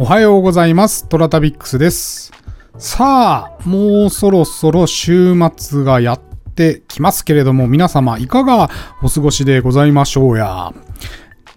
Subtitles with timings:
[0.00, 1.08] おはようございます。
[1.08, 2.30] トラタビックスです。
[2.78, 6.20] さあ、もうそろそろ週末がやっ
[6.54, 8.70] てきますけれども、皆様いかが
[9.02, 10.72] お過ごしでございましょうや。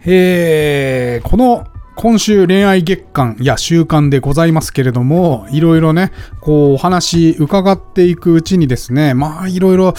[0.07, 9.93] えー、この今週恋愛月間や週間でございますけれども、いろいろね、こうお話伺っていくうちにですね、まあいろいろ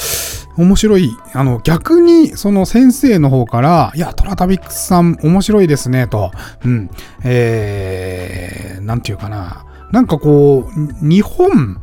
[0.56, 6.30] 面白い、あの逆にその先生の方から、いや、トラタビックスさん面白いですね、と、
[6.64, 6.90] うん、
[7.24, 11.80] えー、なんていうかな、なんかこう、日本、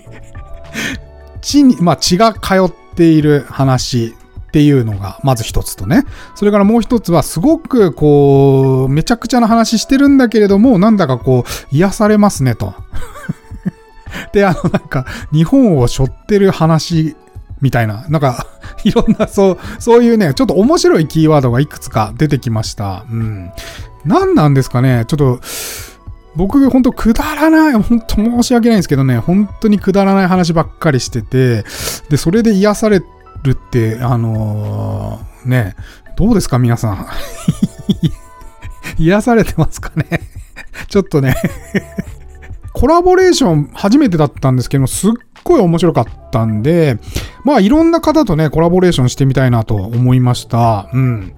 [1.40, 4.14] 地に、まあ血が通っている話
[4.50, 6.04] っていうのがまず一つとね。
[6.34, 12.74] それからもう一つはすごくこう、めちゃくちゃな話してるんだけれども、なんだかこう、癒されますねと。
[14.34, 17.16] で、あのなんか、日本を背負ってる話
[17.60, 18.46] みたいな、なんか、
[18.84, 23.04] いろんなそう、そういうね、ちょっと面白いキーワードがいくつか出てきました。
[23.10, 23.50] うん。
[24.04, 25.04] 何なんですかね？
[25.06, 25.40] ちょっと、
[26.36, 31.64] 僕、ほんとくだらない、ほんと申し訳ないんですけどね、本当にくだらない話ばっかりしてて、
[32.08, 33.00] で、それで癒され
[33.42, 35.74] るって、あのーね、
[36.16, 36.58] どうですか？
[36.58, 37.06] 皆さん。
[38.98, 40.20] 癒されてますかね？
[40.88, 41.34] ちょっとね。
[42.72, 45.12] コラボレーション初めてだったんですけど、すっ
[45.44, 46.98] ごい面白かったんで、
[47.44, 50.88] まあいろんな方とね、コラボレーションしてみたいなと思いました。
[50.92, 51.34] うん。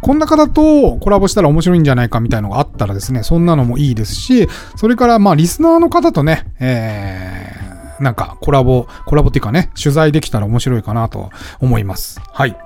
[0.00, 12.20] こんな方とコラボしたら面白いんじゃないかみたいのがあったらですね、そんなのもいいですし、それからまあリスナーの方とね、えー、なんかコラボ、コラボっていうかね、取材できたら面白いかなと思います。
[12.32, 12.56] はい。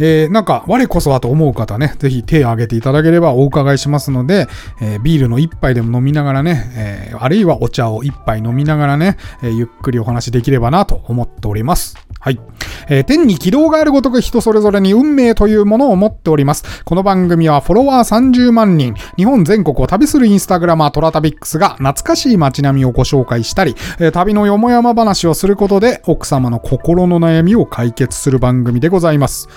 [0.00, 4.48] えー、なんか、我こそはと思う方ね、ぜひ手を挙げていただければお伺いしますので、
[4.80, 11.96] えービールの一杯でも飲みながらね、えーあるいはお茶を一杯飲みながらね、えゆっくりお話できればなと思っております。
[12.18, 12.40] はい。
[12.90, 16.84] えー天に軌道があるごとく人それぞれに運命というものを持っております。
[16.84, 29.48] この番組はフォロワー30万人、日本全国を旅するインスタグラマートラタビックスが懐かしい街並みをご紹介したり、えー旅のよもやま話をすることで奥様の心の悩みを解決する番組でございます。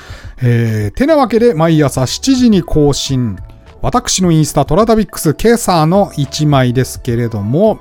[0.41, 3.37] えーてなわけで毎朝7時に更新。
[3.81, 7.79] 私のインスタトラタビックス今朝の1枚ですけれども、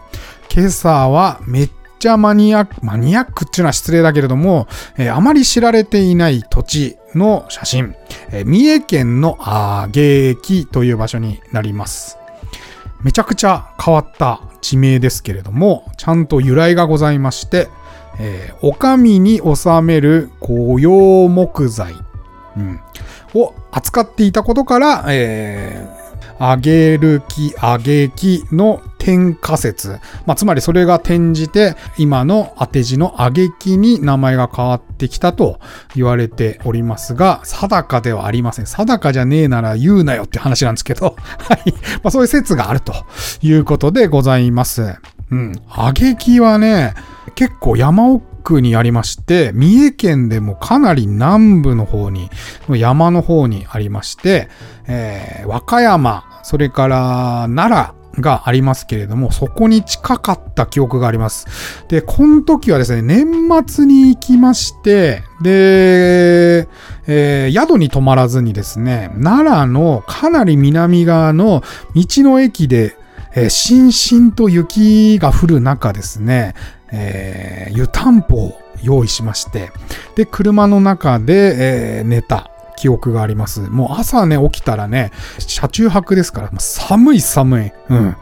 [0.52, 1.70] 今朝はめっ
[2.02, 4.66] ちゃマニアック、マニアックっていうのは失礼だけれども、
[4.98, 7.94] えーあまり知られていない土地の写真、
[8.32, 12.18] えー三重県のあ芸木という場所になります。
[13.04, 17.68] めちゃくちゃ変わった地名ですけれども、ちゃんと由来がございまして、
[18.19, 21.94] えー、お上に収める紅葉木材、
[22.56, 22.80] うん、
[23.34, 29.98] を扱っていたことから、えー、あげる木、あげ木の点仮説。
[30.26, 35.58] まあ、つまりそれが転じて、今の当て字のあげ木に名前が変わってきたと
[35.96, 38.66] 言われておりますが、定かではありません。
[38.66, 41.16] 定かじゃねえなら言うなよって話なんですけど、
[41.48, 41.72] はい。
[41.72, 42.94] まあ、そういう説があると
[43.42, 44.94] いうことでございます。
[45.32, 45.52] うん。
[45.69, 46.94] あげ木はね、
[47.34, 52.30] 結構山奥にありまして、三重県でもかなり南部の方に、
[52.69, 54.48] の山の方にありまして、
[54.86, 61.47] えー和歌山、それから奈良がありますけれども、そこに近かった記憶があります。
[61.89, 66.69] で、この時はですね、年末に行きまして、で、
[67.06, 71.62] えー宿に泊まらずにですね、奈良のかなり南側の
[71.95, 72.97] 道の駅で、
[73.34, 76.55] えーしんしんと雪が降る中ですね、
[76.93, 79.73] えー湯たんぽを用意しまして、
[80.17, 83.60] で、車の中で、えー寝た記憶があります。
[83.60, 87.72] もう朝ね、起きたらね、車中泊ですから、寒い寒い。
[87.88, 88.16] うん。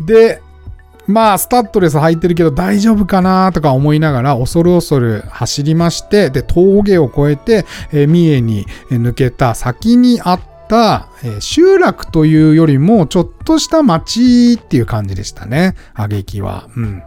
[0.04, 0.42] で、
[1.06, 15.74] まあ、スタッドレス履いてるけど大丈夫かなとか思いながら、恐る恐る走りまして、で、峠を越えて、えー三重にえー抜けた先にあった、えー集落というよりも、ちょっとした町っていう感じでしたね。
[15.94, 16.68] あげきは。
[16.76, 17.02] うん。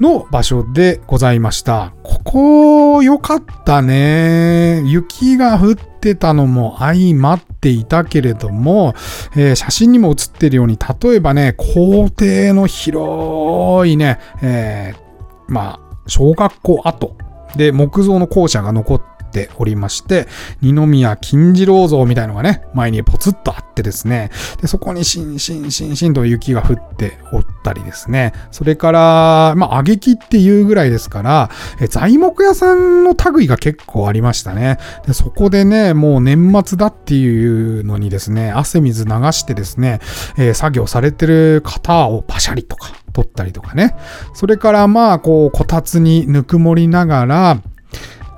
[0.00, 1.92] の場所でございました。
[2.02, 4.82] ここ、良かったね。
[4.84, 8.94] 雪が降ってたのも相まっていたけれども、
[9.36, 15.06] えー写真にも写ってるように、例えばね、校庭の広いね、えー
[15.48, 17.16] まあ、小学校跡
[17.56, 19.15] で木造の校舎が残って
[19.56, 20.26] おりまして、
[20.60, 24.30] 二宮金次郎像みたいのがね、前にポツッとあってですね、
[24.60, 31.50] で、そこにしんしんしんしんと雪が降っておったりですね、それから、まあ、挙劇っていうぐらいですから、
[31.88, 34.78] 材木屋さんの類が結構ありましたね。
[35.06, 40.00] で、そこでね、もう年末だっていうのにですね、汗水流してですね、
[40.36, 43.94] えー作業されてる方をパシャリとか撮ったりとかね。
[44.34, 47.58] それからまあ、こう、こたつにぬくもりながら、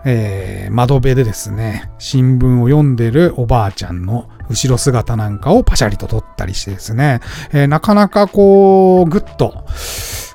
[0.04, 7.20] えー、窓辺でですね、新聞を読んでるおばあちゃんの後ろ姿なんかをパシャリと撮ったりしてですね、
[7.52, 9.64] えー、なかなかこう、ぐっと、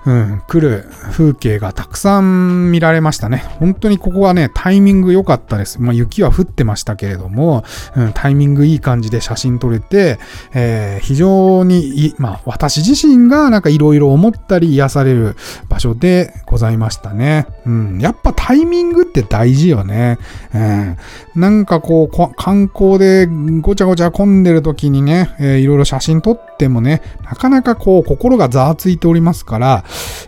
[0.06, 3.44] うん、来る風景がたくさん見られましたね。
[3.60, 5.82] 本当にここはね、タイミング良かったです。
[5.82, 7.64] まあ雪は降ってましたけれども、
[7.96, 10.20] うん、タイミングいい感じで写真撮れて、
[10.54, 15.36] えー、非常にまあ私自身がなんか色々思ったり癒される
[15.70, 17.48] 場所でございましたね。
[17.66, 20.18] うん、やっぱタイミングって大事よね。
[20.54, 20.98] うん、
[21.36, 23.28] なんかこう、観光で
[23.62, 29.84] ごちゃごちゃ混んでる時にね、えー、いろいろ写真撮ってもね、なかなかこう心がざわついておりますから、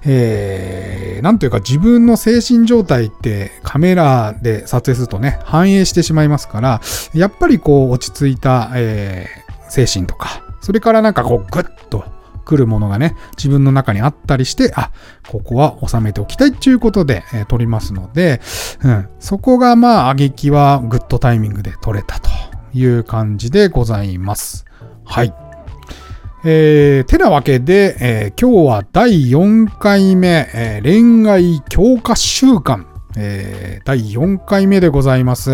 [0.06, 6.81] えー、なんというか自分の精神状態ってカメラで撮影するとね、反映してしまいますから、
[7.13, 12.06] やっぱりこう落ち着いた、えー、精神とか、それからなんかこうグッと
[12.45, 14.91] 来るものがね、自分の中にあったりして、あ、
[15.27, 18.39] ここは収めておきたいっていうことで、えー、撮りますので、
[18.83, 22.29] うん、そこがまあ、挙劇はグッドタイミングで撮れたと
[22.73, 24.65] いう感じでございます。
[25.03, 25.44] はい。
[26.47, 32.86] えー、てなわけで、えー、今日は第4回目、えー、恋愛強化週間、
[33.18, 35.50] えー、第4回目でございます。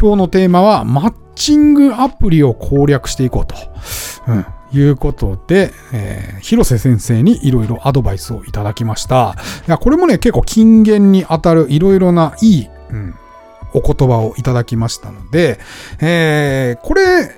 [0.00, 3.54] 今日のテーマは、マッチングアプリを攻略していこうと。
[4.28, 9.34] うんいうことで、えー、広瀬先生にいろいろアドバイスをいただきました。
[9.66, 13.14] いや、これもね、結構金言に当たるいろいろないい、うん、
[13.74, 15.58] お言葉をいただきましたので、
[16.00, 17.32] えー、これ、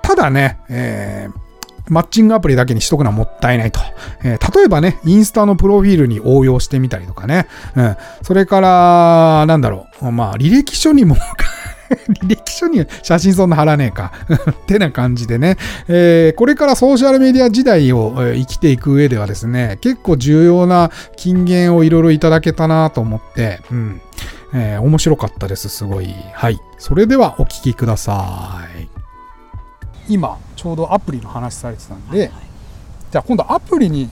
[0.00, 1.41] ただね、えー、
[1.88, 3.80] マッチングアプリだけにしとくのはもったいないと。
[4.22, 7.46] えー、例えばね、インスタのプロフィールに応用してみたりとかね。
[7.74, 7.96] うん。
[8.22, 10.10] それから、なんだろう。
[10.10, 11.16] まあ、履歴書にも
[12.22, 14.12] 履歴書に写真そんな貼らねえか
[14.50, 15.56] ってな感じでね、
[15.88, 24.00] えー、これからソーシャルメディア時代を、生きていく上ではですね、結構重要な金言をいろいろいただけたなと思って、うん。
[24.54, 26.14] えー、面白かったです、すごい。
[26.34, 26.60] はい。
[26.78, 28.71] それではお聞きください。
[30.08, 32.42] 今、ちょうどアプリの話されてたんで、はいはい、
[33.10, 34.08] じゃあ今度アプリに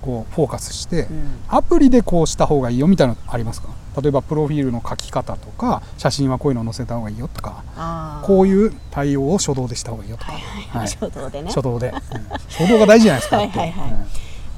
[0.00, 3.68] こうフォーカスして、うん、アプリでこうした方がいいよみたいなのありますか？
[4.00, 10.62] 例えばプロフィールの書き方とか写真はこういうの載せた方がいいよとかこういう対応を初動でした方がいいよとか、はいはい。
[10.62, 11.48] はい、初動でね。
[11.48, 11.94] 初動で、うん、
[12.48, 14.06] 初動が大事じゃないですかはいはいはい、うん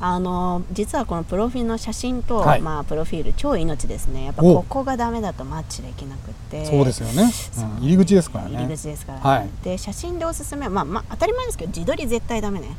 [0.00, 4.24] あの実はこのプロフィールの写真と、はい、まあ、プロフィール超命ですね。
[4.24, 6.66] やっぱここがダメだとマッチできなくて。
[6.66, 7.80] そうですよね、う。
[7.80, 8.56] ん、入り口ですからね。
[8.56, 10.64] 入り口ですから、ね、はい、で写真でおすすめ。
[10.66, 12.76] は、まあ、まあ当たり前ですけど自撮り絶対ダメね。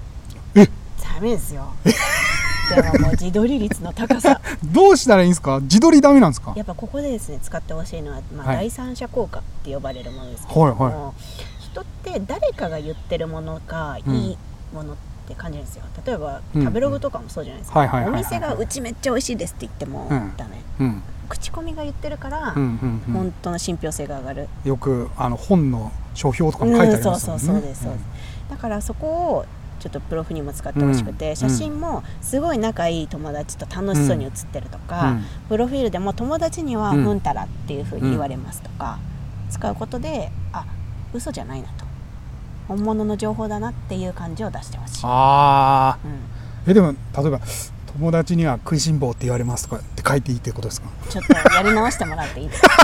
[0.56, 0.66] え？
[0.66, 1.68] ダメですよ。
[2.76, 4.42] でももう自撮り率の高さ。
[4.64, 5.60] どうしたらいいんですか？
[5.62, 6.54] 自撮りダメなんですか？
[6.56, 10.94] やっぱここでですね使ってほしいのは、まあ、第三者効果って呼ばれるものですけども、はい。
[10.94, 14.38] はい、人って誰かが言ってるものがいい
[14.74, 15.84] ものってって感じですよ。
[16.06, 20.08] 例えば、食べログとかもそうじゃないですか、お店がうちめっちゃ美味しいですって言っても
[20.38, 24.48] ダメ、うん、口コミが言ってるから、本当の信憑性が上がる。
[24.64, 28.06] よくあの本の書評とかも書いてありますもんね、そうそうそうですそうです、
[28.50, 29.46] だからそこを
[29.80, 37.22] ちょっとプロフにも使ってほしくて、うん、写真もすごい仲いい友達と楽しそうに写ってるとか、うん、プロフィールでも友達には「うん。
[37.22, 38.98] たら」っていうふうに言われますとか、
[39.50, 40.66] 使うことであ
[41.14, 41.85] 嘘じゃないなと
[42.68, 45.00] 本物の情報だなっていう感じを出してほしい。
[45.04, 46.08] ああ、
[46.66, 47.40] うん、えでも例えば
[47.98, 50.88] 友達には食いしん坊って言われますとかって書いていいってことですか？
[51.10, 52.70] ちょっとやり直してもらっていいですか？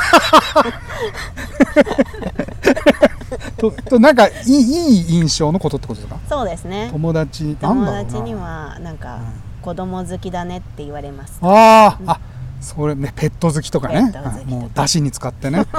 [3.58, 6.20] ととなんかいいいい印象のことってことですか？
[6.30, 6.90] そうですね。
[6.92, 9.20] 友達友達にはなんか、
[9.62, 12.20] 子供好きだねって言われます、ああ、うん、あ
[12.62, 14.12] それねペット好きとかね。
[14.46, 15.66] もうだしに使ってね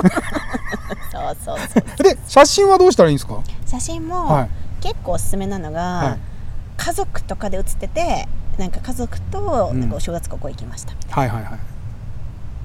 [1.12, 3.42] そうそうそうで写真はどうしたらいいんですか？
[3.66, 4.48] 写真も
[4.80, 6.18] 結構おすすめなのが、はい、
[6.76, 8.26] 家族とかで写ってて
[8.58, 11.60] なんか家族となんかお正月ここ行きましたみたいな、はいはいはい。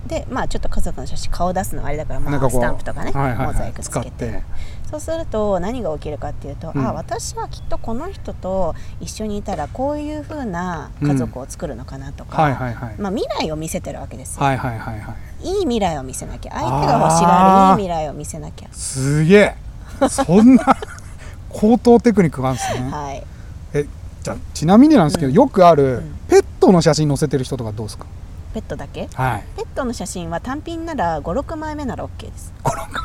[0.08, 4.42] でまあちょっと家族の写真顔出すのあれだから、まあ、スタンプとかね、はいはいはい、モザイクつけて。
[4.89, 12.54] そうすると何が起きるかっていうと、うん、あ私はきっとこの人と一緒にいたらこういうふうな家族を作るのかなとか、うん。
[12.56, 16.53] はいはいはい、まあ、未来を見せてるわけですよ、はいはいはいはい、いい未来を見せなきゃ。
[16.53, 18.70] 相手が欲しがるいい未来を見せなきゃ。
[18.72, 19.56] すげえ。
[20.10, 20.63] そんな
[21.50, 23.24] 高等テクニックがあるんですね、はい、
[23.74, 23.88] え
[24.22, 28.06] じゃちなみになんですけど、うん、よくある、ペットの写真載せてる人とかどうですか？
[28.53, 32.53] ペットだけ、はい、ペットの写真は単品なら56枚目なら OK です。
[32.63, 32.97] 56枚、うん、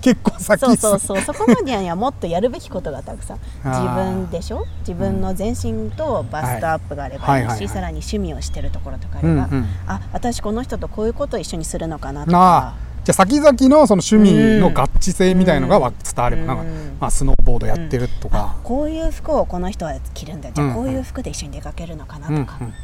[0.00, 1.20] 結構先そうそうそう。
[1.20, 3.38] そこまでにはもっとやるべきことがたくさん。
[3.64, 4.66] 自分でしょ？
[4.80, 12.74] 自分の全身とバストアップがあればいいし、はい、さらに趣味をしてるところとかあれば、うんうん、あ私この人とこういうことを一緒にするのかなとか。
[13.04, 16.64] じゃあ先々のその趣味の合致性みたいのが伝われば、なんか、
[17.00, 20.52] まあ、スノーボードやってるとか、こういう服をこの人は着るんだ。
[20.52, 22.74] じゃあこういう服で一緒に出かけるのかなとか、うんうん。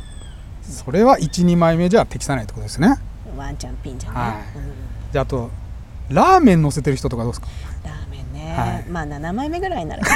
[0.61, 2.97] それは12枚目じゃ適さないってことですね。
[3.37, 4.43] ワンちゃんピンじゃない、はい。
[5.13, 5.51] じゃああと
[6.11, 7.49] ラーメン乗せてる人とかどうですか？
[7.85, 10.03] ラーメンね、はい、まあ7枚目ぐらいなら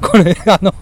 [0.00, 0.74] これあの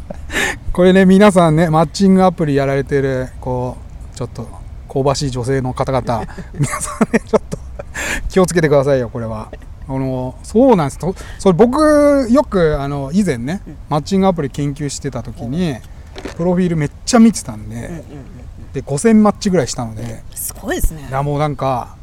[0.73, 3.77] これね皆さんねマッチングアプリやられてるこ
[4.15, 4.49] うちょっと
[4.93, 6.25] 香ばしい女性の方々
[6.55, 7.59] 皆さんねちょっと
[8.29, 9.51] 気をつけてくださいよこれは。
[9.89, 10.99] あのそうなんです。
[11.41, 15.79] それ僕よくあの以前ね、マッチングアプリ研究してた時に、
[16.37, 18.03] プロフィールめっちゃ見てたんで、うんうんうん、
[18.73, 21.09] で5000マッチでしたのですごいですね。
[21.11, 21.97] いやもうなんか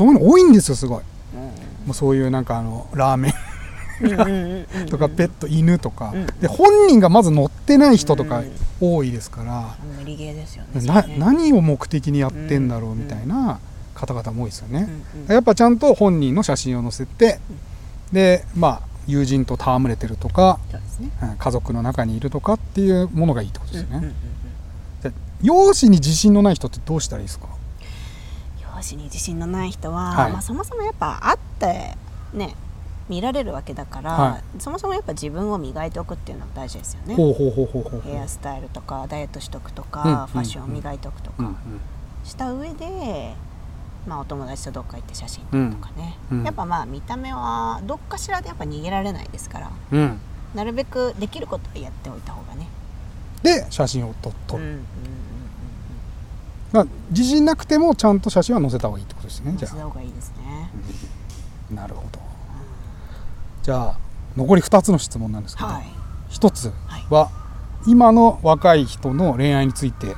[0.00, 1.02] そういうの多いんですよすごい、
[1.34, 1.50] うん、も
[1.90, 8.42] うそういうなんかあのラーメンとかペット犬とか、で本人がまず乗ってない人とか
[8.80, 10.86] 多いですから、無理ゲーですよね。
[10.86, 13.60] な何を目的にやってんだろうみたいな
[13.94, 14.88] 方々も多いですよね、
[15.28, 17.40] やっぱちゃんと本人の写真を載せて、
[18.10, 20.58] でまあ友人と戯れてるとか、
[20.98, 24.14] ね、家族の中にいるとかっていうものがいいってことですよね、
[25.42, 27.59] 容姿に自信のない人ってどうしたらいいですか？
[28.80, 31.96] 容姿に自信のない人は、はい、まあ、そもそもやっぱ会って
[32.32, 32.56] ね
[33.08, 37.16] 見られるわけだから、はい、そもそもやっぱ自分を磨いておくっていうのが大事ですよね。
[38.04, 41.52] ヘアスタイルとかダイエットしとくとか、ファッションを磨いておくとか、
[42.24, 43.34] した上で、
[44.06, 50.20] まあ、お友達とどっか行って写真撮るとかね、うん、やっぱまあ見た目はどっかしらでやっぱ逃げられないですから、うん、
[50.54, 52.68] なるべくできることはやっておいた方がね。
[53.42, 54.80] で写真を撮撮る、うんうん
[56.72, 60.70] まあ、自信なくてもちゃんと写真は載せた方がいいってことですね載せた方がいいですね、
[61.70, 62.20] うん、なるほど。
[63.62, 63.98] じゃあ
[64.36, 65.84] 残り2つの質問なんですけど、はい、
[66.30, 66.72] 1つ
[67.10, 67.30] は、は
[67.86, 70.14] い、今の若い人の恋愛について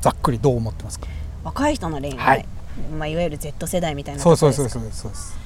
[0.00, 1.06] ざっくりどう思ってますか？
[1.44, 2.46] 若い人の恋愛、はい。
[2.98, 5.36] まあ、いわゆる Z 世代みたいなそうそうそうそうそうです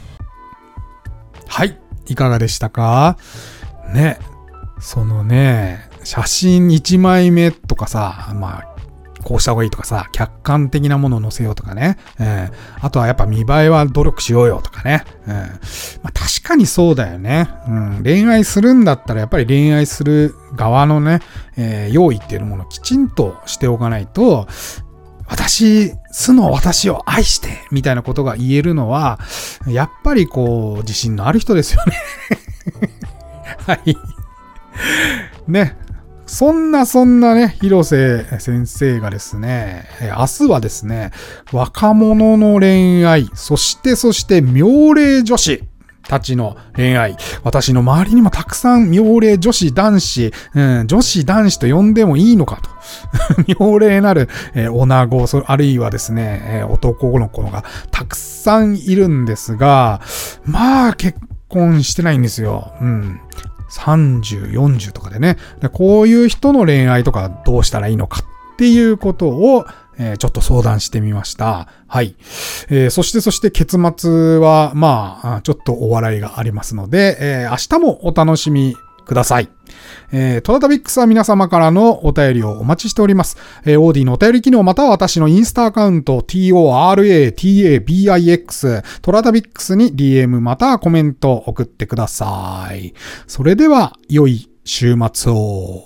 [1.48, 3.16] はいいかがでしたか？
[3.92, 4.18] ね
[4.80, 8.75] そのね写真1枚目とかさまあ
[9.26, 11.98] こうした方がいいとかさ、客観的なものを載せようとかね。
[12.20, 15.04] えー、あとはやっぱ見栄えは努力しようよとかね。
[15.26, 17.48] うん、まあ、確かにそうだよね。
[17.66, 18.02] うん。
[18.04, 21.18] 恋愛するんだったらやっぱり恋愛する側のね、
[21.56, 24.46] えー、用意っていうものをきちんとしておかないと、
[25.26, 29.18] 私、素の私を愛して、みたいなことが言えるのは、
[29.66, 31.96] やっぱりこう、自信のある人ですよね
[33.66, 33.96] はい。
[35.48, 35.76] ね。
[36.26, 41.12] そんなそんなね、広瀬先生がですね、明日はですね、
[41.52, 45.62] 若者の恋愛、そしてそして妙齢女子、
[46.08, 47.16] たちの恋愛。
[47.42, 52.70] 私の周りにもたくさん妙齢女子男子、うん、女子男子と呼んでもいいのかと。
[53.58, 60.00] 妙齢なる、えー、女子、あるいはですね、えー、男の子がたくさんいるんですが、
[60.44, 61.18] まあ結
[61.48, 62.72] 婚してないんですよ。
[62.80, 63.20] うん。
[63.70, 65.36] 30、40とかでね。
[65.72, 68.20] こういう人の恋愛とかどうしたらいいのか
[68.54, 69.66] っていうことを、
[69.98, 71.68] えー、ちょっと相談してみました。
[71.86, 72.16] はい。
[72.68, 79.55] えー、そしてそして結末は、まあ、ちょっとお笑いがありますので、えー、明日もお楽しみください。
[80.12, 83.36] えー、トラタビックスは皆様からのお便りをお待ちしております。
[83.64, 92.94] えー、オーディのお便り機能または私のインスタアカウント toratabix トラタビックスに DM またはコメント送ってください。
[93.26, 95.85] それでは、良い週末を。